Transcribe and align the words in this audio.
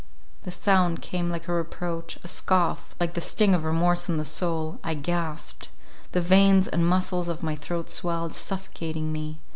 The 0.45 0.51
sound 0.51 1.03
came 1.03 1.29
like 1.29 1.47
a 1.47 1.53
reproach, 1.53 2.17
a 2.23 2.27
scoff—like 2.27 3.13
the 3.13 3.21
sting 3.21 3.53
of 3.53 3.63
remorse 3.63 4.09
in 4.09 4.17
the 4.17 4.25
soul—I 4.25 4.95
gasped—the 4.95 6.21
veins 6.21 6.67
and 6.67 6.87
muscles 6.89 7.29
of 7.29 7.43
my 7.43 7.55
throat 7.55 7.87
swelled, 7.87 8.33
suffocating 8.33 9.11
me. 9.11 9.41